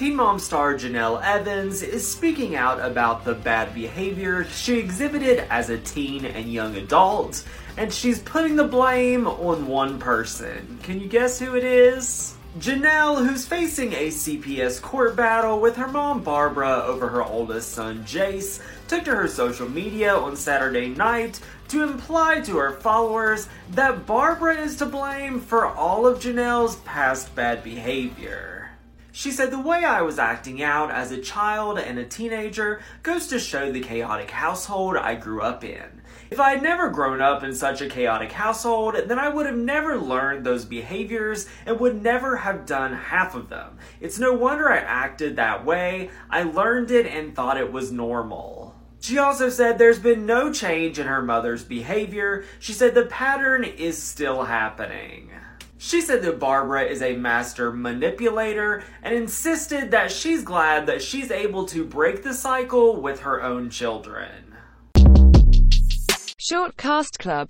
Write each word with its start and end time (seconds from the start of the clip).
Teen 0.00 0.16
Mom 0.16 0.38
star 0.38 0.76
Jenelle 0.76 1.22
Evans 1.22 1.82
is 1.82 2.10
speaking 2.10 2.56
out 2.56 2.80
about 2.80 3.22
the 3.22 3.34
bad 3.34 3.74
behavior 3.74 4.44
she 4.44 4.78
exhibited 4.78 5.40
as 5.50 5.68
a 5.68 5.76
teen 5.76 6.24
and 6.24 6.50
young 6.50 6.74
adult, 6.76 7.44
and 7.76 7.92
she's 7.92 8.18
putting 8.20 8.56
the 8.56 8.64
blame 8.64 9.26
on 9.26 9.66
one 9.66 9.98
person. 9.98 10.78
Can 10.82 11.02
you 11.02 11.06
guess 11.06 11.38
who 11.38 11.54
it 11.54 11.64
is? 11.64 12.34
Jenelle, 12.58 13.26
who's 13.26 13.44
facing 13.46 13.92
a 13.92 14.08
CPS 14.08 14.80
court 14.80 15.16
battle 15.16 15.60
with 15.60 15.76
her 15.76 15.88
mom 15.88 16.22
Barbara 16.22 16.82
over 16.86 17.06
her 17.06 17.22
oldest 17.22 17.72
son 17.72 18.02
Jace, 18.04 18.62
took 18.88 19.04
to 19.04 19.14
her 19.14 19.28
social 19.28 19.68
media 19.68 20.16
on 20.16 20.34
Saturday 20.34 20.88
night 20.88 21.40
to 21.68 21.82
imply 21.82 22.40
to 22.40 22.56
her 22.56 22.72
followers 22.72 23.50
that 23.72 24.06
Barbara 24.06 24.62
is 24.62 24.76
to 24.76 24.86
blame 24.86 25.40
for 25.40 25.66
all 25.66 26.06
of 26.06 26.20
Jenelle's 26.20 26.76
past 26.76 27.34
bad 27.34 27.62
behavior. 27.62 28.59
She 29.12 29.30
said, 29.30 29.50
The 29.50 29.58
way 29.60 29.84
I 29.84 30.02
was 30.02 30.18
acting 30.18 30.62
out 30.62 30.90
as 30.90 31.10
a 31.10 31.20
child 31.20 31.78
and 31.78 31.98
a 31.98 32.04
teenager 32.04 32.80
goes 33.02 33.26
to 33.28 33.38
show 33.38 33.70
the 33.72 33.80
chaotic 33.80 34.30
household 34.30 34.96
I 34.96 35.14
grew 35.16 35.42
up 35.42 35.64
in. 35.64 36.02
If 36.30 36.38
I 36.38 36.50
had 36.50 36.62
never 36.62 36.90
grown 36.90 37.20
up 37.20 37.42
in 37.42 37.54
such 37.54 37.80
a 37.80 37.88
chaotic 37.88 38.30
household, 38.30 38.94
then 39.06 39.18
I 39.18 39.28
would 39.28 39.46
have 39.46 39.56
never 39.56 39.98
learned 39.98 40.46
those 40.46 40.64
behaviors 40.64 41.48
and 41.66 41.80
would 41.80 42.02
never 42.02 42.36
have 42.36 42.66
done 42.66 42.92
half 42.92 43.34
of 43.34 43.48
them. 43.48 43.78
It's 44.00 44.18
no 44.18 44.32
wonder 44.32 44.70
I 44.70 44.78
acted 44.78 45.36
that 45.36 45.64
way. 45.64 46.10
I 46.30 46.44
learned 46.44 46.92
it 46.92 47.06
and 47.06 47.34
thought 47.34 47.56
it 47.56 47.72
was 47.72 47.90
normal. 47.90 48.79
She 49.10 49.18
also 49.18 49.48
said 49.48 49.76
there's 49.76 49.98
been 49.98 50.24
no 50.24 50.52
change 50.52 51.00
in 51.00 51.08
her 51.08 51.20
mother's 51.20 51.64
behavior. 51.64 52.44
She 52.60 52.72
said 52.72 52.94
the 52.94 53.06
pattern 53.06 53.64
is 53.64 54.00
still 54.00 54.44
happening. 54.44 55.32
She 55.78 56.00
said 56.00 56.22
that 56.22 56.38
Barbara 56.38 56.84
is 56.84 57.02
a 57.02 57.16
master 57.16 57.72
manipulator 57.72 58.84
and 59.02 59.12
insisted 59.12 59.90
that 59.90 60.12
she's 60.12 60.44
glad 60.44 60.86
that 60.86 61.02
she's 61.02 61.32
able 61.32 61.66
to 61.66 61.84
break 61.84 62.22
the 62.22 62.32
cycle 62.32 63.00
with 63.00 63.18
her 63.22 63.42
own 63.42 63.68
children. 63.68 64.30
Short 66.38 66.76
Cast 66.76 67.18
Club 67.18 67.48